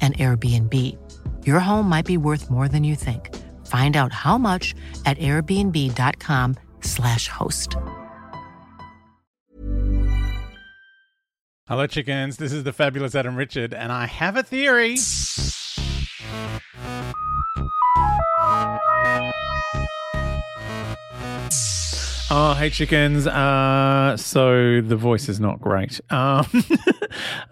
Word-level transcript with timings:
an 0.00 0.14
Airbnb. 0.14 0.96
Your 1.46 1.60
home 1.60 1.86
might 1.86 2.06
be 2.06 2.16
worth 2.16 2.50
more 2.50 2.66
than 2.66 2.82
you 2.82 2.96
think. 2.96 3.36
Find 3.66 3.98
out 3.98 4.14
how 4.14 4.38
much 4.38 4.74
at 5.04 5.18
airbnb.com/slash 5.18 7.28
host. 7.28 7.76
Hello, 11.68 11.86
chickens. 11.86 12.38
This 12.38 12.52
is 12.52 12.64
the 12.64 12.72
fabulous 12.72 13.14
Adam 13.14 13.36
Richard, 13.36 13.74
and 13.74 13.92
I 13.92 14.06
have 14.06 14.36
a 14.36 14.42
theory. 14.42 14.96
Oh, 22.32 22.54
hey, 22.54 22.70
chickens. 22.70 23.26
Uh, 23.26 24.16
so 24.16 24.80
the 24.80 24.94
voice 24.94 25.28
is 25.28 25.40
not 25.40 25.60
great. 25.60 26.00
Um, 26.10 26.46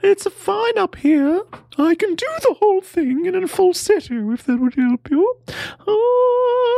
it's 0.03 0.25
fine 0.31 0.79
up 0.79 0.95
here. 0.95 1.43
I 1.77 1.97
can 1.97 2.15
do 2.15 2.27
the 2.43 2.55
whole 2.61 2.81
thing 2.81 3.27
in 3.27 3.35
a 3.35 3.49
falsetto 3.49 4.31
if 4.31 4.45
that 4.45 4.61
would 4.61 4.77
help 4.77 5.11
you. 5.11 5.37
Oh, 5.85 6.69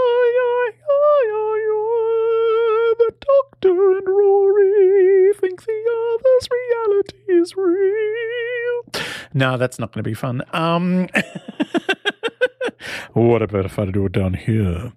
the 2.99 3.13
doctor 3.21 3.99
and 3.99 4.09
Rory 4.09 5.33
think 5.35 5.65
the 5.65 6.15
other's 6.15 6.49
reality 6.51 7.19
is 7.29 7.57
real. 7.57 9.05
No, 9.35 9.57
that's 9.57 9.79
not 9.79 9.93
going 9.93 10.03
to 10.05 10.09
be 10.09 10.15
fun. 10.15 10.43
Um, 10.53 11.09
what 13.13 13.43
about 13.43 13.65
if 13.65 13.79
I 13.79 13.87
do 13.87 14.07
it 14.07 14.13
down 14.13 14.35
here? 14.35 14.93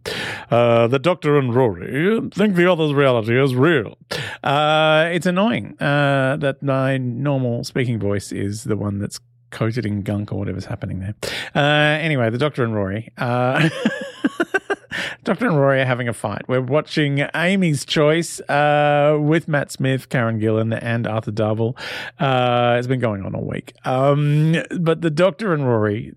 Uh, 0.50 0.88
the 0.88 1.00
Doctor 1.00 1.38
and 1.38 1.54
Rory 1.54 2.30
think 2.34 2.56
the 2.56 2.72
other's 2.72 2.94
reality 2.94 3.42
is 3.42 3.56
real. 3.56 3.98
Uh, 4.44 5.10
it's 5.12 5.26
annoying 5.26 5.76
uh, 5.80 6.38
that 6.38 6.62
my 6.62 6.98
normal 6.98 7.64
speaking 7.64 8.00
voice 8.00 8.32
is 8.32 8.64
the 8.66 8.78
one 8.78 9.00
that's 9.00 9.20
coated 9.52 9.86
in 9.86 10.02
gunk 10.02 10.32
or 10.34 10.40
whatever's 10.40 10.66
happening 10.66 11.00
there. 11.00 11.16
Uh, 11.56 12.00
anyway, 12.00 12.30
the 12.30 12.38
Doctor 12.38 12.64
and 12.64 12.76
Rory. 12.76 13.12
Uh, 13.18 13.70
Doctor 15.24 15.48
and 15.48 15.58
Rory 15.58 15.82
are 15.82 15.86
having 15.86 16.08
a 16.08 16.14
fight. 16.14 16.48
We're 16.48 16.62
watching 16.62 17.26
Amy's 17.34 17.86
Choice 17.86 18.42
uh, 18.42 19.18
with 19.20 19.48
Matt 19.48 19.72
Smith, 19.72 20.10
Karen 20.10 20.40
Gillan, 20.40 20.78
and 20.82 21.08
Arthur 21.08 21.32
Darvill. 21.32 21.78
Uh, 22.20 22.76
it's 22.78 22.88
been 22.88 23.00
going 23.00 23.24
on 23.26 23.34
all 23.34 23.46
week. 23.46 23.74
Um, 23.86 24.56
but 24.80 25.02
the 25.02 25.10
Doctor 25.10 25.54
and 25.54 25.66
Rory 25.68 26.14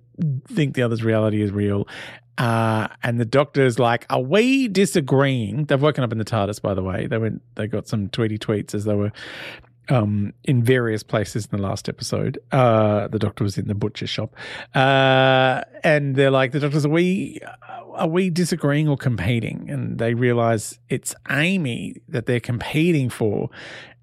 think 0.48 0.74
the 0.74 0.82
other's 0.82 1.02
reality 1.02 1.42
is 1.42 1.50
real. 1.50 1.86
Uh, 2.38 2.88
and 3.02 3.18
the 3.18 3.24
doctor's 3.24 3.78
like, 3.78 4.04
"Are 4.10 4.20
we 4.20 4.68
disagreeing?" 4.68 5.64
They've 5.64 5.80
woken 5.80 6.04
up 6.04 6.12
in 6.12 6.18
the 6.18 6.24
TARDIS, 6.24 6.60
by 6.60 6.74
the 6.74 6.82
way. 6.82 7.06
They 7.06 7.18
went, 7.18 7.42
they 7.54 7.66
got 7.66 7.88
some 7.88 8.08
tweety 8.10 8.38
tweets 8.38 8.74
as 8.74 8.84
they 8.84 8.94
were 8.94 9.12
um, 9.88 10.32
in 10.44 10.62
various 10.62 11.02
places 11.02 11.48
in 11.50 11.56
the 11.56 11.62
last 11.62 11.88
episode. 11.88 12.38
Uh, 12.52 13.08
the 13.08 13.18
doctor 13.18 13.44
was 13.44 13.58
in 13.58 13.68
the 13.68 13.74
butcher 13.74 14.06
shop, 14.06 14.34
uh, 14.74 15.62
and 15.82 16.16
they're 16.16 16.30
like, 16.30 16.52
"The 16.52 16.60
doctor's, 16.60 16.84
are 16.84 16.90
we, 16.90 17.40
are 17.94 18.08
we 18.08 18.30
disagreeing 18.30 18.88
or 18.88 18.96
competing?" 18.96 19.70
And 19.70 19.98
they 19.98 20.14
realize 20.14 20.78
it's 20.88 21.14
Amy 21.30 22.00
that 22.08 22.26
they're 22.26 22.40
competing 22.40 23.10
for. 23.10 23.50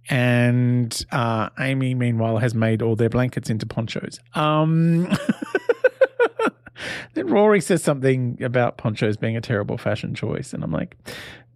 And 0.10 1.06
uh, 1.14 1.50
Amy, 1.60 1.96
meanwhile, 1.96 2.38
has 2.38 2.54
made 2.54 2.82
all 2.82 2.98
their 2.98 3.10
blankets 3.10 3.50
into 3.50 3.66
ponchos. 3.66 4.20
Um, 4.34 5.08
then 7.14 7.28
Rory 7.28 7.62
says 7.62 7.84
something 7.84 8.42
about 8.42 8.78
ponchos 8.78 9.18
being 9.18 9.38
a 9.38 9.42
terrible 9.42 9.78
fashion 9.78 10.16
choice, 10.16 10.54
and 10.54 10.64
I'm 10.64 10.72
like, 10.72 10.98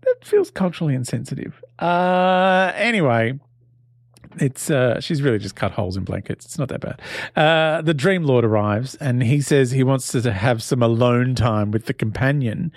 that 0.01 0.15
feels 0.23 0.51
culturally 0.51 0.95
insensitive. 0.95 1.61
Uh, 1.79 2.71
anyway, 2.75 3.39
it's 4.39 4.69
uh, 4.69 4.99
she's 4.99 5.21
really 5.21 5.39
just 5.39 5.55
cut 5.55 5.71
holes 5.71 5.97
in 5.97 6.03
blankets. 6.03 6.45
It's 6.45 6.57
not 6.57 6.69
that 6.69 6.81
bad. 6.81 7.01
Uh, 7.35 7.81
the 7.81 7.93
Dream 7.93 8.23
Lord 8.23 8.45
arrives 8.45 8.95
and 8.95 9.23
he 9.23 9.41
says 9.41 9.71
he 9.71 9.83
wants 9.83 10.11
to 10.11 10.31
have 10.31 10.63
some 10.63 10.81
alone 10.81 11.35
time 11.35 11.71
with 11.71 11.85
the 11.85 11.93
companion. 11.93 12.71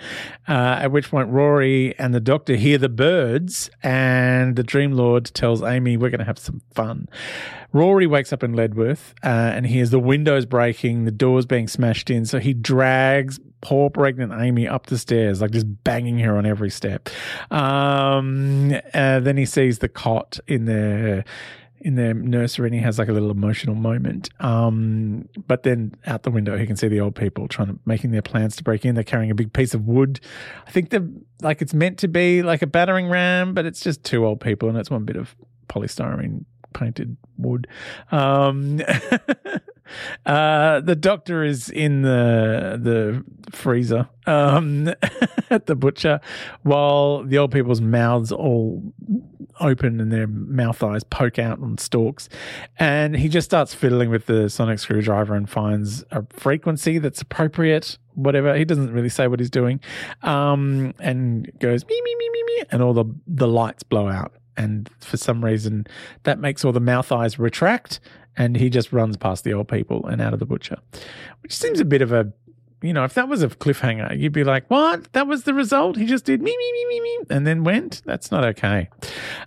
Uh, 0.47 0.79
at 0.79 0.91
which 0.91 1.09
point 1.09 1.29
Rory 1.29 1.97
and 1.97 2.13
the 2.13 2.19
Doctor 2.19 2.55
hear 2.55 2.77
the 2.77 2.89
birds, 2.89 3.69
and 3.83 4.55
the 4.55 4.63
Dream 4.63 4.93
Lord 4.93 5.25
tells 5.25 5.61
Amy, 5.61 5.97
"We're 5.97 6.09
going 6.09 6.19
to 6.19 6.25
have 6.25 6.39
some 6.39 6.61
fun." 6.73 7.07
Rory 7.73 8.05
wakes 8.05 8.33
up 8.33 8.43
in 8.43 8.53
Leadworth 8.53 9.13
uh, 9.23 9.27
and 9.27 9.65
hears 9.65 9.91
the 9.91 9.99
windows 9.99 10.45
breaking, 10.45 11.05
the 11.05 11.11
doors 11.11 11.45
being 11.45 11.67
smashed 11.67 12.09
in. 12.09 12.25
So 12.25 12.39
he 12.39 12.53
drags 12.53 13.39
poor 13.61 13.89
pregnant 13.89 14.33
Amy 14.33 14.67
up 14.67 14.87
the 14.87 14.97
stairs, 14.97 15.41
like 15.41 15.51
just 15.51 15.83
banging 15.83 16.19
her 16.19 16.37
on 16.37 16.45
every 16.45 16.69
step. 16.69 17.09
Um, 17.49 18.73
uh, 18.93 19.19
then 19.19 19.37
he 19.37 19.45
sees 19.45 19.79
the 19.79 19.89
cot 19.89 20.39
in 20.47 20.65
their 20.65 21.23
in 21.83 21.95
their 21.95 22.13
nursery 22.13 22.67
and 22.67 22.75
he 22.75 22.81
has 22.81 22.99
like 22.99 23.09
a 23.09 23.11
little 23.11 23.31
emotional 23.31 23.73
moment. 23.73 24.29
Um, 24.39 25.27
but 25.47 25.63
then 25.63 25.95
out 26.05 26.23
the 26.23 26.29
window, 26.29 26.55
he 26.55 26.67
can 26.67 26.75
see 26.75 26.87
the 26.87 26.99
old 26.99 27.15
people 27.15 27.47
trying 27.47 27.69
to 27.69 27.79
making 27.85 28.11
their 28.11 28.21
plans 28.21 28.55
to 28.57 28.63
break 28.63 28.85
in. 28.85 28.93
They're 28.93 29.03
carrying 29.03 29.31
a 29.31 29.35
big 29.35 29.51
piece 29.51 29.73
of 29.73 29.87
wood. 29.87 30.19
I 30.67 30.71
think 30.71 30.89
they're 30.91 31.07
like 31.41 31.61
it's 31.61 31.73
meant 31.73 31.97
to 31.99 32.07
be 32.07 32.43
like 32.43 32.61
a 32.61 32.67
battering 32.67 33.07
ram, 33.09 33.53
but 33.53 33.65
it's 33.65 33.81
just 33.81 34.03
two 34.03 34.25
old 34.25 34.41
people 34.41 34.69
and 34.69 34.77
it's 34.77 34.91
one 34.91 35.05
bit 35.05 35.15
of 35.15 35.35
polystyrene 35.69 36.45
painted 36.73 37.17
wood. 37.37 37.67
Um, 38.11 38.79
uh, 40.25 40.81
the 40.81 40.95
doctor 40.95 41.43
is 41.43 41.69
in 41.69 42.01
the 42.01 42.79
the 42.81 43.23
freezer 43.55 44.07
um, 44.27 44.87
at 45.49 45.65
the 45.65 45.75
butcher, 45.75 46.19
while 46.63 47.23
the 47.23 47.37
old 47.37 47.51
people's 47.51 47.81
mouths 47.81 48.31
all 48.31 48.93
open 49.59 49.99
and 49.99 50.11
their 50.11 50.27
mouth 50.27 50.81
eyes 50.83 51.03
poke 51.03 51.37
out 51.37 51.61
on 51.61 51.77
stalks. 51.77 52.29
And 52.79 53.15
he 53.15 53.29
just 53.29 53.45
starts 53.45 53.73
fiddling 53.73 54.09
with 54.09 54.25
the 54.25 54.49
sonic 54.49 54.79
screwdriver 54.79 55.35
and 55.35 55.49
finds 55.49 56.03
a 56.11 56.23
frequency 56.29 56.97
that's 56.97 57.21
appropriate. 57.21 57.97
Whatever 58.13 58.55
he 58.55 58.65
doesn't 58.65 58.91
really 58.91 59.09
say 59.09 59.27
what 59.27 59.39
he's 59.39 59.49
doing, 59.49 59.79
um, 60.23 60.93
and 60.99 61.49
goes 61.59 61.85
me 61.85 62.01
me 62.03 62.15
me 62.15 62.29
me 62.29 62.43
me, 62.43 62.63
and 62.71 62.81
all 62.81 62.93
the 62.93 63.05
the 63.25 63.47
lights 63.47 63.83
blow 63.83 64.09
out 64.09 64.33
and 64.57 64.89
for 64.99 65.15
some 65.15 65.43
reason 65.43 65.87
that 66.23 66.37
makes 66.37 66.65
all 66.65 66.73
the 66.73 66.79
mouth 66.81 67.09
eyes 67.11 67.39
retract 67.39 68.01
and 68.37 68.55
he 68.55 68.69
just 68.69 68.91
runs 68.93 69.17
past 69.17 69.43
the 69.43 69.53
old 69.53 69.67
people 69.67 70.05
and 70.07 70.21
out 70.21 70.33
of 70.33 70.39
the 70.39 70.45
butcher 70.45 70.77
which 71.41 71.55
seems 71.55 71.79
a 71.79 71.85
bit 71.85 72.01
of 72.01 72.11
a 72.11 72.31
you 72.81 72.93
know 72.93 73.03
if 73.03 73.13
that 73.13 73.27
was 73.27 73.43
a 73.43 73.47
cliffhanger 73.47 74.17
you'd 74.19 74.33
be 74.33 74.43
like 74.43 74.67
what? 74.69 75.11
That 75.13 75.27
was 75.27 75.43
the 75.43 75.53
result? 75.53 75.97
He 75.97 76.05
just 76.05 76.25
did 76.25 76.41
me 76.41 76.55
me 76.57 76.71
me 76.73 76.85
me 76.85 76.99
me 77.01 77.19
and 77.29 77.45
then 77.45 77.63
went? 77.63 78.01
That's 78.05 78.31
not 78.31 78.43
okay. 78.43 78.89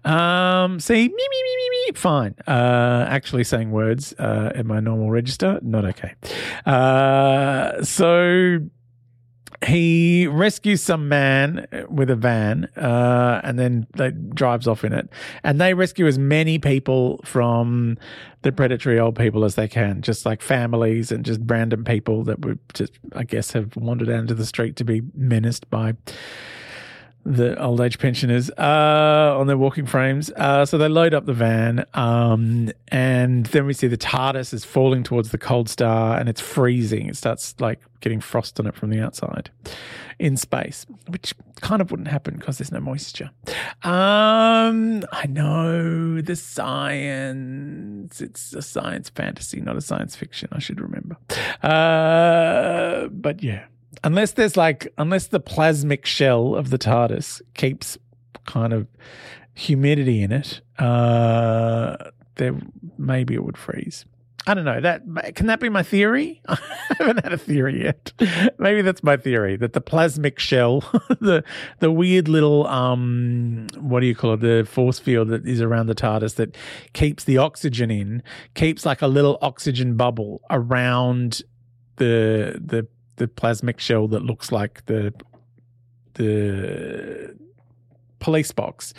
Um 0.05 0.79
see 0.79 0.95
me 0.95 1.09
me 1.09 1.43
me 1.43 1.57
me 1.57 1.69
me 1.71 1.93
fine. 1.95 2.35
Uh 2.47 3.07
actually 3.09 3.45
saying 3.45 3.73
words 3.73 4.13
uh 4.19 4.53
in 4.55 4.67
my 4.67 4.81
normal 4.81 5.11
register 5.11 5.59
not 5.63 5.85
okay. 5.85 6.15
Uh 6.65 7.83
so 7.83 8.61
he 9.67 10.27
rescues 10.27 10.83
some 10.83 11.09
man 11.09 11.67
with 11.89 12.11
a 12.11 12.17
van 12.17 12.65
uh, 12.77 13.41
and 13.45 13.59
then 13.59 13.87
they 13.97 14.11
drives 14.11 14.67
off 14.67 14.85
in 14.85 14.93
it 14.93 15.09
and 15.43 15.61
they 15.61 15.75
rescue 15.75 16.07
as 16.07 16.19
many 16.19 16.59
people 16.59 17.21
from 17.25 17.97
the 18.43 18.53
predatory 18.53 18.99
old 18.99 19.17
people 19.17 19.45
as 19.45 19.55
they 19.55 19.69
can 19.69 20.03
just 20.03 20.27
like 20.27 20.43
families 20.43 21.11
and 21.13 21.25
just 21.25 21.41
random 21.47 21.85
people 21.85 22.25
that 22.25 22.41
would 22.45 22.59
just 22.75 22.93
i 23.15 23.25
guess 23.25 23.53
have 23.53 23.75
wandered 23.77 24.09
out 24.09 24.21
into 24.21 24.35
the 24.35 24.47
street 24.47 24.77
to 24.77 24.85
be 24.85 25.03
menaced 25.15 25.69
by 25.71 25.95
the 27.25 27.61
old 27.63 27.81
age 27.81 27.99
pensioners 27.99 28.51
uh, 28.59 29.35
on 29.39 29.47
their 29.47 29.57
walking 29.57 29.87
frames. 29.87 30.31
Uh, 30.37 30.65
so 30.67 30.77
they 30.77 30.89
load 30.89 31.15
up 31.15 31.25
the 31.27 31.33
van, 31.33 31.85
um, 31.95 32.71
and 32.89 33.47
then 33.47 33.67
we 33.67 33.73
see 33.73 33.87
the 33.87 33.97
TARDIS 33.97 34.53
is 34.53 34.65
falling 34.65 35.03
towards 35.03 35.31
the 35.31 35.39
cold 35.39 35.69
star, 35.69 36.19
and 36.19 36.29
it's 36.29 36.41
freezing. 36.41 37.07
It 37.07 37.17
starts 37.17 37.55
like 37.61 37.81
getting 38.05 38.21
frost 38.21 38.61
on 38.61 38.67
it 38.67 38.77
from 38.77 38.91
the 38.91 39.01
outside 39.01 39.51
in 40.19 40.37
space, 40.37 40.87
which 41.09 41.35
kind 41.61 41.83
of 41.83 41.91
wouldn't 41.91 42.09
happen 42.09 42.37
because 42.37 42.59
there's 42.59 42.71
no 42.71 42.79
moisture. 42.79 43.31
Um, 43.83 45.03
I 45.11 45.27
know 45.27 46.21
the 46.21 46.37
science. 46.37 48.21
It's 48.21 48.53
a 48.53 48.63
science 48.63 49.09
fantasy, 49.09 49.61
not 49.61 49.77
a 49.77 49.81
science 49.81 50.15
fiction. 50.15 50.51
I 50.53 50.59
should 50.61 50.81
remember. 50.81 51.17
Uh, 51.63 53.09
but 53.09 53.43
yeah 53.43 53.65
unless 54.03 54.33
there's 54.33 54.57
like 54.57 54.93
unless 54.99 55.29
the 55.29 55.41
plasmic 55.41 56.05
shell 56.05 56.55
of 56.55 56.71
the 56.71 56.79
TARDIS 56.79 57.41
keeps 57.55 57.97
kind 58.45 58.73
of 58.73 58.87
humidity 59.55 60.23
in 60.23 60.33
it, 60.33 60.61
uh, 60.79 61.97
there 62.37 62.55
maybe 62.99 63.35
it 63.35 63.45
would 63.45 63.57
freeze. 63.57 64.05
I 64.47 64.53
don't 64.53 64.65
know. 64.65 64.81
That 64.81 65.35
can 65.35 65.47
that 65.47 65.59
be 65.59 65.71
my 65.71 65.83
theory? 65.83 66.43
I 66.49 66.59
haven't 66.99 67.25
had 67.25 67.33
a 67.33 67.39
theory 67.39 67.83
yet. 67.83 68.13
Maybe 68.59 68.83
that's 68.83 69.03
my 69.03 69.17
theory 69.17 69.57
that 69.57 69.73
the 69.73 69.81
plasmic 69.81 70.39
shell, 70.39 70.81
the 71.21 71.43
the 71.79 71.91
weird 71.91 72.29
little 72.29 72.67
um, 72.67 73.69
what 73.79 74.01
do 74.01 74.07
you 74.07 74.15
call 74.15 74.35
it? 74.35 74.41
The 74.41 74.67
force 74.71 74.99
field 74.99 75.29
that 75.29 75.47
is 75.47 75.63
around 75.63 75.87
the 75.87 75.95
TARDIS 75.95 76.35
that 76.35 76.57
keeps 76.93 77.25
the 77.25 77.39
oxygen 77.39 77.91
in, 77.91 78.23
keeps 78.55 78.85
like 78.85 79.01
a 79.01 79.07
little 79.07 79.39
oxygen 79.41 79.97
bubble 79.97 80.43
around 80.51 81.41
the 81.97 82.61
the 82.63 82.87
the 83.17 83.27
plasmic 83.27 83.79
shell 83.79 84.09
that 84.09 84.23
looks 84.23 84.53
like 84.53 84.85
the 84.87 85.15
the 86.15 87.35
police 88.19 88.53
box. 88.53 88.93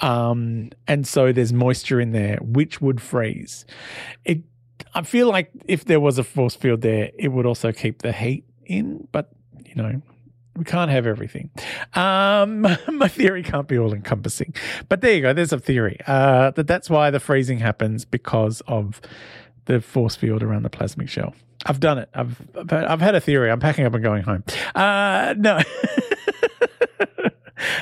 Um, 0.00 0.70
and 0.86 1.06
so 1.06 1.32
there's 1.32 1.52
moisture 1.52 2.00
in 2.00 2.12
there, 2.12 2.38
which 2.40 2.80
would 2.80 3.00
freeze. 3.00 3.64
It 4.24 4.42
I 4.94 5.02
feel 5.02 5.28
like 5.28 5.50
if 5.66 5.84
there 5.84 6.00
was 6.00 6.18
a 6.18 6.24
force 6.24 6.54
field 6.54 6.82
there, 6.82 7.10
it 7.18 7.28
would 7.28 7.46
also 7.46 7.72
keep 7.72 8.02
the 8.02 8.12
heat 8.12 8.44
in, 8.64 9.06
but 9.12 9.30
you 9.64 9.74
know, 9.74 10.02
we 10.56 10.64
can't 10.64 10.90
have 10.90 11.06
everything. 11.06 11.50
Um, 11.94 12.62
my 12.92 13.08
theory 13.08 13.42
can't 13.42 13.68
be 13.68 13.78
all 13.78 13.92
encompassing, 13.92 14.54
but 14.88 15.00
there 15.00 15.12
you 15.12 15.22
go. 15.22 15.32
There's 15.32 15.52
a 15.52 15.58
theory 15.58 15.98
uh, 16.06 16.50
that 16.52 16.66
that's 16.66 16.90
why 16.90 17.10
the 17.10 17.20
freezing 17.20 17.58
happens 17.58 18.04
because 18.04 18.60
of 18.66 19.00
the 19.66 19.80
force 19.80 20.16
field 20.16 20.42
around 20.42 20.64
the 20.64 20.70
plasmic 20.70 21.08
shell. 21.08 21.34
I've 21.66 21.80
done 21.80 21.98
it. 21.98 22.08
I've 22.14 22.40
I've 22.70 23.00
had, 23.00 23.14
a 23.14 23.20
theory. 23.20 23.50
I'm 23.50 23.60
packing 23.60 23.84
up 23.84 23.94
and 23.94 24.02
going 24.02 24.22
home. 24.22 24.44
Uh, 24.74 25.34
no. 25.36 25.60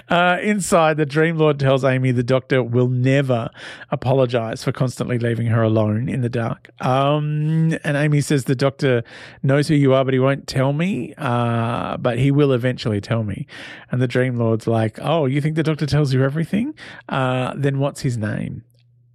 Uh, 0.09 0.39
inside, 0.41 0.97
the 0.97 1.07
Dream 1.07 1.37
Lord 1.37 1.59
tells 1.59 1.85
Amy 1.85 2.13
the 2.13 2.23
doctor 2.23 2.63
will 2.63 2.89
never 2.89 3.51
apologize 3.91 4.63
for 4.63 4.71
constantly 4.71 5.19
leaving 5.19 5.49
her 5.49 5.63
alone 5.63 6.09
in 6.09 6.21
the 6.21 6.29
dark. 6.29 6.71
Um, 6.81 7.77
and 7.83 7.97
Amy 7.97 8.21
says 8.21 8.45
the 8.45 8.55
doctor 8.55 9.03
knows 9.43 9.69
who 9.69 9.75
you 9.75 9.95
are, 9.95 10.05
but 10.05 10.15
he 10.15 10.21
won't 10.21 10.47
tell 10.47 10.73
me. 10.73 11.15
Uh, 11.19 11.97
but 11.97 12.19
he 12.19 12.31
will 12.31 12.53
eventually 12.53 13.01
tell 13.01 13.25
me. 13.25 13.47
And 13.91 14.01
the 14.01 14.09
Dream 14.09 14.37
Lord's 14.37 14.67
like, 14.67 14.99
"Oh, 15.03 15.27
you 15.27 15.41
think 15.41 15.57
the 15.57 15.63
doctor 15.63 15.87
tells 15.87 16.15
you 16.15 16.23
everything? 16.23 16.75
Uh, 17.09 17.55
then 17.57 17.79
what's 17.79 18.03
his 18.03 18.17
name?" 18.17 18.63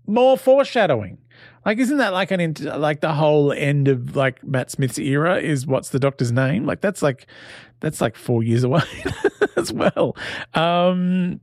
More 0.07 0.37
foreshadowing. 0.37 1.19
Like, 1.65 1.77
isn't 1.77 1.97
that 1.97 2.13
like 2.13 2.31
an 2.31 2.55
like 2.63 3.01
the 3.01 3.13
whole 3.13 3.51
end 3.51 3.87
of 3.87 4.15
like 4.15 4.43
Matt 4.43 4.71
Smith's 4.71 4.97
era? 4.97 5.37
Is 5.37 5.67
what's 5.67 5.89
the 5.89 5.99
doctor's 5.99 6.31
name? 6.31 6.65
Like, 6.65 6.81
that's 6.81 7.01
like 7.01 7.27
that's 7.79 8.01
like 8.01 8.15
four 8.15 8.43
years 8.43 8.63
away 8.63 8.83
as 9.55 9.71
well. 9.71 10.15
Um, 10.53 11.39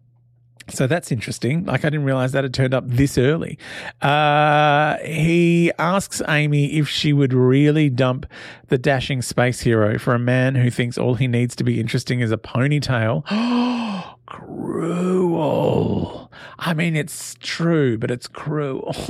so 0.71 0.87
that's 0.87 1.11
interesting. 1.11 1.65
Like 1.65 1.85
I 1.85 1.91
didn't 1.91 2.05
realize 2.05 2.33
that 2.33 2.45
had 2.45 2.55
turned 2.55 2.75
up 2.75 2.85
this 2.87 3.17
early. 3.17 3.59
Uh, 4.03 4.99
he 4.99 5.73
asks 5.79 6.21
Amy 6.29 6.79
if 6.79 6.89
she 6.89 7.13
would 7.13 7.33
really 7.33 7.91
dump 7.91 8.27
the 8.69 8.79
dashing 8.79 9.23
space 9.23 9.61
hero 9.61 9.99
for 9.99 10.15
a 10.15 10.19
man 10.19 10.55
who 10.55 10.71
thinks 10.71 10.99
all 10.99 11.15
he 11.15 11.27
needs 11.27 11.57
to 11.57 11.65
be 11.65 11.81
interesting 11.81 12.21
is 12.21 12.33
a 12.33 12.37
ponytail. 12.37 13.25
cruel. 14.27 16.31
I 16.59 16.75
mean, 16.75 16.97
it's 16.97 17.35
true, 17.41 17.97
but 17.97 18.11
it's 18.11 18.27
cruel. 18.27 18.95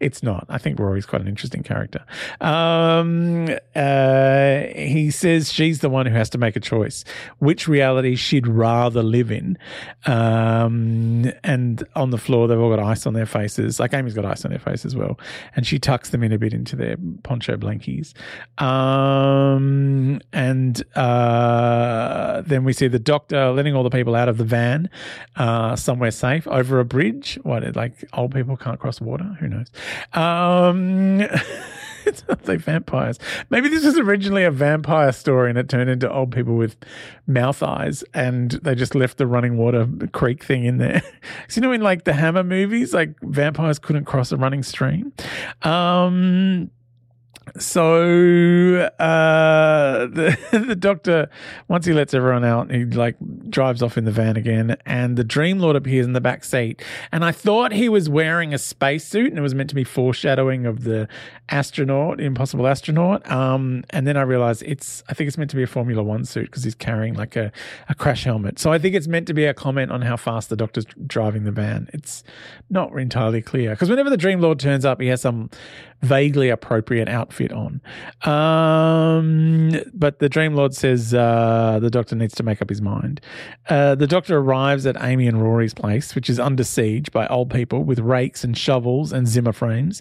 it's 0.00 0.22
not. 0.22 0.46
I 0.48 0.58
think 0.58 0.78
Rory's 0.78 1.06
quite 1.06 1.22
an 1.22 1.28
interesting 1.28 1.62
character. 1.62 2.04
Um, 2.40 3.48
uh, 3.74 4.62
he 4.74 5.10
says 5.10 5.52
she's 5.52 5.80
the 5.80 5.88
one 5.88 6.06
who 6.06 6.14
has 6.14 6.30
to 6.30 6.38
make 6.38 6.56
a 6.56 6.60
choice 6.60 7.04
which 7.38 7.68
reality 7.68 8.16
she'd 8.16 8.46
rather 8.46 9.02
live 9.02 9.30
in. 9.30 9.58
Um, 10.06 11.30
and 11.44 11.86
on 11.94 12.10
the 12.10 12.18
floor, 12.18 12.48
they've 12.48 12.58
all 12.58 12.74
got 12.74 12.80
ice 12.80 13.06
on 13.06 13.14
their 13.14 13.26
faces. 13.26 13.80
Like 13.80 13.94
Amy's 13.94 14.14
got 14.14 14.24
ice 14.24 14.44
on 14.44 14.50
her 14.50 14.58
face 14.58 14.84
as 14.84 14.96
well. 14.96 15.18
And 15.56 15.66
she 15.66 15.78
tucks 15.78 16.10
them 16.10 16.22
in 16.22 16.32
a 16.32 16.38
bit 16.38 16.52
into 16.52 16.76
their 16.76 16.96
poncho 17.22 17.56
blankies. 17.56 18.14
Um, 18.62 20.20
and 20.32 20.82
uh, 20.96 22.42
then 22.42 22.64
we 22.64 22.72
see 22.72 22.88
the 22.88 22.98
doctor 22.98 23.50
letting 23.50 23.74
all 23.74 23.82
the 23.82 23.90
people 23.90 24.14
out 24.14 24.28
of 24.28 24.38
the 24.38 24.44
van 24.44 24.90
uh, 25.36 25.76
somewhere 25.76 26.10
safe 26.10 26.46
over 26.48 26.80
a 26.80 26.84
bridge. 26.84 27.38
What, 27.42 27.76
like 27.76 27.92
old 28.12 28.34
people 28.34 28.56
can't 28.56 28.78
cross 28.78 29.00
water? 29.00 29.36
Who 29.40 29.48
knows? 29.48 29.70
Um, 30.14 31.20
it's 32.08 32.26
not 32.28 32.46
like 32.48 32.60
vampires. 32.60 33.18
Maybe 33.50 33.68
this 33.68 33.84
was 33.84 33.98
originally 33.98 34.44
a 34.44 34.50
vampire 34.50 35.12
story 35.12 35.50
and 35.50 35.58
it 35.58 35.68
turned 35.68 35.90
into 35.90 36.10
old 36.10 36.32
people 36.32 36.56
with 36.56 36.76
mouth 37.26 37.62
eyes 37.62 38.02
and 38.14 38.52
they 38.62 38.74
just 38.74 38.94
left 38.94 39.18
the 39.18 39.26
running 39.26 39.56
water 39.56 39.86
creek 40.12 40.42
thing 40.42 40.64
in 40.64 40.78
there. 40.78 41.02
so, 41.48 41.56
you 41.60 41.62
know, 41.62 41.72
in 41.72 41.82
like 41.82 42.04
the 42.04 42.14
Hammer 42.14 42.44
movies, 42.44 42.94
like 42.94 43.14
vampires 43.22 43.78
couldn't 43.78 44.06
cross 44.06 44.32
a 44.32 44.36
running 44.36 44.62
stream. 44.62 45.12
Um, 45.62 46.70
so 47.58 48.90
uh, 48.98 50.06
the 50.06 50.36
the 50.66 50.76
doctor, 50.76 51.30
once 51.68 51.86
he 51.86 51.92
lets 51.92 52.14
everyone 52.14 52.44
out, 52.44 52.70
he 52.70 52.84
like 52.84 53.16
drives 53.48 53.82
off 53.82 53.96
in 53.96 54.04
the 54.04 54.10
van 54.10 54.36
again, 54.36 54.76
and 54.84 55.16
the 55.16 55.24
Dream 55.24 55.58
Lord 55.58 55.76
appears 55.76 56.06
in 56.06 56.12
the 56.12 56.20
back 56.20 56.44
seat. 56.44 56.82
And 57.12 57.24
I 57.24 57.32
thought 57.32 57.72
he 57.72 57.88
was 57.88 58.08
wearing 58.08 58.52
a 58.54 58.58
spacesuit, 58.58 59.28
and 59.28 59.38
it 59.38 59.42
was 59.42 59.54
meant 59.54 59.68
to 59.70 59.74
be 59.74 59.84
foreshadowing 59.84 60.66
of 60.66 60.84
the 60.84 61.08
astronaut, 61.48 62.20
Impossible 62.20 62.66
Astronaut. 62.66 63.28
Um, 63.30 63.84
and 63.90 64.06
then 64.06 64.16
I 64.16 64.22
realized 64.22 64.62
it's 64.64 65.02
I 65.08 65.14
think 65.14 65.28
it's 65.28 65.38
meant 65.38 65.50
to 65.50 65.56
be 65.56 65.62
a 65.62 65.68
Formula 65.68 66.02
One 66.02 66.24
suit 66.24 66.46
because 66.46 66.64
he's 66.64 66.74
carrying 66.74 67.14
like 67.14 67.36
a, 67.36 67.52
a 67.88 67.94
crash 67.94 68.24
helmet. 68.24 68.58
So 68.58 68.72
I 68.72 68.78
think 68.78 68.94
it's 68.94 69.08
meant 69.08 69.26
to 69.28 69.34
be 69.34 69.44
a 69.44 69.54
comment 69.54 69.90
on 69.90 70.02
how 70.02 70.16
fast 70.16 70.48
the 70.48 70.56
doctor's 70.56 70.84
driving 71.06 71.44
the 71.44 71.52
van. 71.52 71.88
It's 71.92 72.24
not 72.70 72.92
entirely 72.98 73.42
clear 73.42 73.70
because 73.70 73.88
whenever 73.88 74.10
the 74.10 74.16
Dream 74.16 74.40
Lord 74.40 74.58
turns 74.58 74.84
up, 74.84 75.00
he 75.00 75.08
has 75.08 75.20
some 75.20 75.50
vaguely 76.02 76.48
appropriate 76.48 77.08
outfit 77.08 77.52
on. 77.52 77.80
Um, 78.24 79.72
but 79.94 80.20
the 80.20 80.28
Dream 80.28 80.54
Lord 80.54 80.74
says 80.74 81.12
uh, 81.12 81.78
the 81.80 81.90
doctor 81.90 82.14
needs 82.14 82.34
to 82.36 82.42
make 82.42 82.62
up 82.62 82.68
his 82.68 82.80
mind. 82.80 83.20
Uh, 83.68 83.94
the 83.94 84.06
doctor 84.06 84.38
arrives 84.38 84.86
at 84.86 84.96
Amy 85.02 85.26
and 85.26 85.42
Rory's 85.42 85.74
place, 85.74 86.14
which 86.14 86.30
is 86.30 86.38
under 86.38 86.64
siege 86.64 87.10
by 87.10 87.26
old 87.26 87.50
people 87.50 87.82
with 87.82 87.98
rakes 87.98 88.44
and 88.44 88.56
shovels 88.56 89.12
and 89.12 89.26
Zimmer 89.26 89.52
frames, 89.52 90.00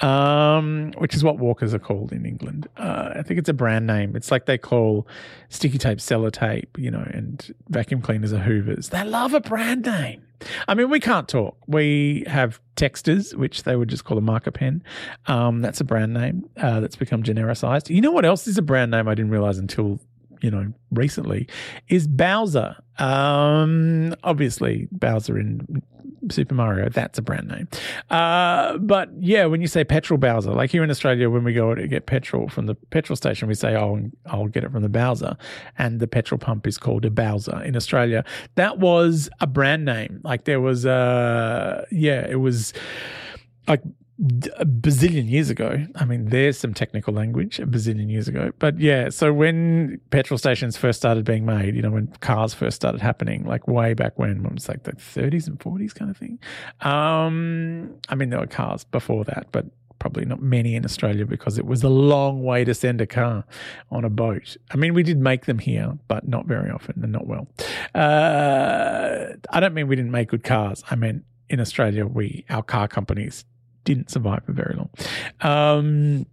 um, 0.00 0.92
which 0.98 1.14
is 1.14 1.24
what 1.24 1.38
walkers 1.38 1.72
are 1.72 1.78
called 1.78 2.12
in 2.12 2.26
England. 2.26 2.68
Uh, 2.76 3.12
I 3.16 3.22
think 3.22 3.38
it's 3.38 3.48
a 3.48 3.54
brand 3.54 3.86
name. 3.86 4.16
It's 4.16 4.30
like 4.30 4.46
they 4.46 4.58
call 4.58 5.06
sticky 5.48 5.78
tape 5.78 5.98
sellotape, 5.98 6.76
you 6.76 6.90
know, 6.90 7.06
and 7.12 7.54
vacuum 7.68 8.02
cleaners 8.02 8.32
are 8.32 8.38
Hoovers. 8.38 8.90
They 8.90 9.04
love 9.04 9.34
a 9.34 9.40
brand 9.40 9.86
name. 9.86 10.22
I 10.66 10.74
mean, 10.74 10.90
we 10.90 11.00
can't 11.00 11.28
talk. 11.28 11.56
We 11.66 12.24
have 12.26 12.60
Textas, 12.76 13.34
which 13.34 13.64
they 13.64 13.76
would 13.76 13.88
just 13.88 14.04
call 14.04 14.18
a 14.18 14.20
marker 14.20 14.50
pen. 14.50 14.82
Um, 15.26 15.60
that's 15.62 15.80
a 15.80 15.84
brand 15.84 16.14
name 16.14 16.48
uh, 16.56 16.80
that's 16.80 16.96
become 16.96 17.22
genericized. 17.22 17.92
You 17.94 18.00
know 18.00 18.12
what 18.12 18.24
else 18.24 18.46
is 18.46 18.56
a 18.58 18.62
brand 18.62 18.90
name 18.90 19.08
I 19.08 19.14
didn't 19.14 19.32
realize 19.32 19.58
until 19.58 19.98
you 20.40 20.50
know 20.50 20.72
recently 20.90 21.48
is 21.88 22.06
Bowser. 22.06 22.76
Um, 22.98 24.14
obviously, 24.24 24.88
Bowser 24.90 25.38
in 25.38 25.82
Super 26.30 26.54
Mario, 26.54 26.88
that's 26.88 27.18
a 27.18 27.22
brand 27.22 27.48
name. 27.48 27.68
Uh, 28.10 28.76
but 28.78 29.10
yeah, 29.20 29.44
when 29.46 29.60
you 29.60 29.66
say 29.66 29.84
petrol 29.84 30.18
Bowser, 30.18 30.52
like 30.52 30.70
here 30.70 30.82
in 30.82 30.90
Australia, 30.90 31.30
when 31.30 31.44
we 31.44 31.52
go 31.52 31.74
to 31.74 31.86
get 31.86 32.06
petrol 32.06 32.48
from 32.48 32.66
the 32.66 32.74
petrol 32.74 33.16
station, 33.16 33.48
we 33.48 33.54
say, 33.54 33.76
"Oh, 33.76 34.10
I'll 34.26 34.48
get 34.48 34.64
it 34.64 34.72
from 34.72 34.82
the 34.82 34.88
Bowser," 34.88 35.36
and 35.78 36.00
the 36.00 36.06
petrol 36.06 36.38
pump 36.38 36.66
is 36.66 36.78
called 36.78 37.04
a 37.04 37.10
Bowser 37.10 37.62
in 37.62 37.76
Australia. 37.76 38.24
That 38.56 38.78
was 38.78 39.28
a 39.40 39.46
brand 39.46 39.84
name. 39.84 40.20
Like 40.24 40.44
there 40.44 40.60
was, 40.60 40.86
uh, 40.86 41.84
yeah, 41.90 42.26
it 42.26 42.40
was 42.40 42.72
like 43.66 43.82
a 44.56 44.66
bazillion 44.66 45.30
years 45.30 45.48
ago. 45.48 45.86
I 45.94 46.04
mean, 46.04 46.26
there's 46.26 46.58
some 46.58 46.74
technical 46.74 47.14
language 47.14 47.60
a 47.60 47.66
bazillion 47.66 48.10
years 48.10 48.26
ago. 48.26 48.50
But 48.58 48.80
yeah, 48.80 49.10
so 49.10 49.32
when 49.32 50.00
petrol 50.10 50.38
stations 50.38 50.76
first 50.76 50.98
started 50.98 51.24
being 51.24 51.46
made, 51.46 51.76
you 51.76 51.82
know, 51.82 51.92
when 51.92 52.08
cars 52.20 52.52
first 52.52 52.74
started 52.74 53.00
happening, 53.00 53.44
like 53.44 53.68
way 53.68 53.94
back 53.94 54.18
when, 54.18 54.44
it 54.44 54.52
was 54.52 54.68
like 54.68 54.82
the 54.82 54.92
30s 54.92 55.46
and 55.46 55.60
40s 55.60 55.94
kind 55.94 56.10
of 56.10 56.16
thing. 56.16 56.38
Um, 56.80 57.94
I 58.08 58.16
mean, 58.16 58.30
there 58.30 58.40
were 58.40 58.46
cars 58.46 58.82
before 58.84 59.24
that, 59.24 59.46
but 59.52 59.66
probably 60.00 60.24
not 60.24 60.42
many 60.42 60.74
in 60.74 60.84
Australia 60.84 61.24
because 61.24 61.58
it 61.58 61.66
was 61.66 61.82
a 61.82 61.88
long 61.88 62.42
way 62.42 62.64
to 62.64 62.74
send 62.74 63.00
a 63.00 63.06
car 63.06 63.44
on 63.90 64.04
a 64.04 64.10
boat. 64.10 64.56
I 64.72 64.76
mean, 64.76 64.94
we 64.94 65.04
did 65.04 65.18
make 65.18 65.46
them 65.46 65.60
here, 65.60 65.96
but 66.08 66.26
not 66.26 66.46
very 66.46 66.70
often 66.70 67.02
and 67.02 67.12
not 67.12 67.26
well. 67.26 67.48
Uh, 67.94 69.34
I 69.50 69.60
don't 69.60 69.74
mean 69.74 69.86
we 69.86 69.96
didn't 69.96 70.12
make 70.12 70.28
good 70.28 70.44
cars. 70.44 70.82
I 70.90 70.96
mean, 70.96 71.24
in 71.48 71.60
Australia, 71.60 72.06
we 72.06 72.44
our 72.50 72.62
car 72.62 72.88
companies 72.88 73.44
didn't 73.88 74.10
survive 74.10 74.44
for 74.44 74.52
very 74.52 74.74
long. 74.74 74.90
Um, 75.40 76.26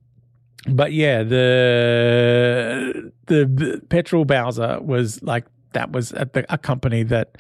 but 0.67 0.91
yeah, 0.91 1.23
the, 1.23 3.11
the 3.27 3.81
petrol 3.89 4.25
Bowser 4.25 4.79
was 4.81 5.23
like 5.23 5.45
that 5.71 5.91
was 5.91 6.11
a, 6.11 6.29
a 6.49 6.57
company 6.57 7.03
that 7.03 7.37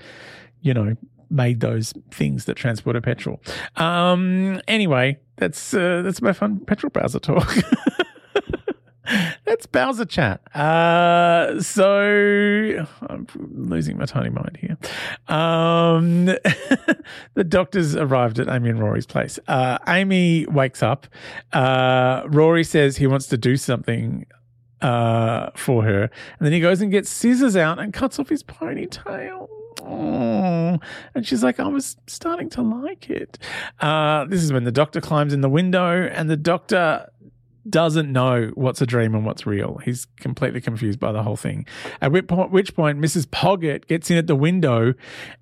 you 0.61 0.73
know 0.73 0.95
made 1.29 1.59
those 1.59 1.93
things 2.11 2.45
that 2.45 2.55
transported 2.55 3.03
petrol. 3.03 3.41
Um, 3.75 4.61
anyway, 4.67 5.17
that's 5.35 5.73
uh, 5.73 6.01
that's 6.01 6.21
my 6.21 6.31
fun 6.31 6.59
petrol 6.59 6.91
browser 6.91 7.19
talk. 7.19 7.53
That's 9.65 9.71
Bowser 9.71 10.05
chat. 10.05 10.55
Uh, 10.55 11.59
so 11.59 12.85
I'm 13.01 13.27
losing 13.35 13.97
my 13.97 14.05
tiny 14.05 14.29
mind 14.29 14.57
here. 14.61 14.77
Um, 15.27 16.25
the 17.33 17.43
doctors 17.43 17.95
arrived 17.95 18.39
at 18.39 18.47
Amy 18.47 18.69
and 18.69 18.79
Rory's 18.79 19.07
place. 19.07 19.39
Uh, 19.47 19.79
Amy 19.87 20.45
wakes 20.45 20.83
up. 20.83 21.07
Uh, 21.51 22.23
Rory 22.27 22.63
says 22.63 22.97
he 22.97 23.07
wants 23.07 23.27
to 23.27 23.37
do 23.37 23.57
something 23.57 24.27
uh, 24.81 25.49
for 25.55 25.83
her, 25.83 26.03
and 26.03 26.45
then 26.45 26.51
he 26.51 26.59
goes 26.59 26.81
and 26.81 26.91
gets 26.91 27.09
scissors 27.09 27.55
out 27.55 27.79
and 27.79 27.91
cuts 27.91 28.19
off 28.19 28.29
his 28.29 28.43
ponytail. 28.43 29.49
And 31.13 31.25
she's 31.25 31.43
like, 31.43 31.59
I 31.59 31.67
was 31.67 31.97
starting 32.07 32.49
to 32.51 32.61
like 32.61 33.09
it. 33.09 33.37
Uh, 33.79 34.25
this 34.25 34.43
is 34.43 34.51
when 34.51 34.63
the 34.63 34.71
doctor 34.71 35.01
climbs 35.01 35.33
in 35.33 35.41
the 35.41 35.49
window, 35.49 36.07
and 36.07 36.29
the 36.29 36.37
doctor 36.37 37.09
doesn't 37.69 38.11
know 38.11 38.51
what's 38.55 38.81
a 38.81 38.85
dream 38.85 39.15
and 39.15 39.25
what's 39.25 39.45
real. 39.45 39.79
He's 39.83 40.07
completely 40.19 40.61
confused 40.61 40.99
by 40.99 41.11
the 41.11 41.23
whole 41.23 41.35
thing. 41.35 41.65
At 42.01 42.11
which 42.11 42.27
point, 42.27 42.51
which 42.51 42.75
point 42.75 42.99
Mrs. 42.99 43.25
Poggit 43.25 43.87
gets 43.87 44.11
in 44.11 44.17
at 44.17 44.27
the 44.27 44.35
window 44.35 44.93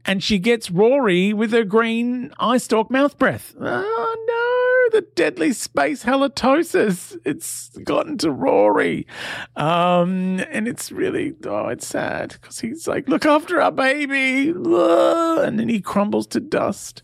and 0.06 0.24
she 0.24 0.39
gets 0.39 0.72
Rory 0.72 1.34
with 1.34 1.51
her 1.51 1.63
green 1.63 2.32
eye 2.39 2.58
stalk 2.58 2.89
mouth 2.89 3.18
breath. 3.18 3.56
Oh, 3.60 4.25
no 4.27 4.43
the 4.94 5.02
deadly 5.16 5.52
space 5.52 6.04
halitosis. 6.06 7.18
It's 7.26 7.70
gotten 7.84 8.18
to 8.20 8.32
Rory. 8.32 9.06
Um, 9.56 10.40
and 10.52 10.68
it's 10.68 10.92
really, 10.92 11.34
oh, 11.46 11.68
it's 11.68 11.88
sad 11.88 12.38
because 12.40 12.60
he's 12.60 12.88
like, 12.88 13.10
look 13.10 13.26
after 13.26 13.60
our 13.60 13.72
baby. 13.72 14.50
And 14.50 15.60
then 15.60 15.68
he 15.68 15.82
crumbles 15.82 16.28
to 16.28 16.40
dust. 16.40 17.02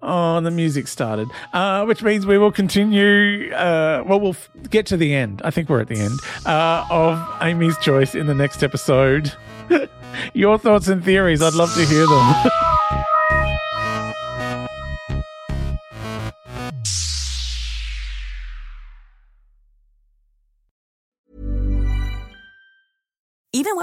Oh, 0.00 0.40
the 0.40 0.50
music 0.52 0.86
started, 0.88 1.28
uh, 1.52 1.84
which 1.84 2.02
means 2.02 2.24
we 2.24 2.38
will 2.38 2.52
continue. 2.52 3.52
Uh, 3.52 4.04
well, 4.06 4.20
we'll 4.20 4.30
f- 4.30 4.48
get 4.70 4.86
to 4.86 4.96
the 4.96 5.12
end. 5.14 5.42
I 5.44 5.50
think 5.50 5.68
we're 5.68 5.80
at 5.80 5.88
the 5.88 5.98
end 5.98 6.18
uh, 6.46 6.86
of 6.90 7.20
Amy's 7.42 7.76
Choice 7.78 8.14
in 8.14 8.28
the 8.28 8.34
next 8.34 8.62
episode. 8.62 9.32
Your 10.34 10.58
thoughts 10.58 10.88
and 10.88 11.04
theories, 11.04 11.42
I'd 11.42 11.54
love 11.54 11.74
to 11.74 11.84
hear 11.84 12.06
them. 12.06 12.50